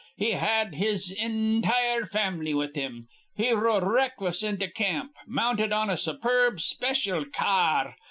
[0.17, 3.07] He had his intire fam'ly with him.
[3.35, 7.95] He r rode recklessly into camp, mounted on a superb specyal ca ar.